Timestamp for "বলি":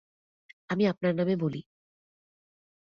1.43-1.61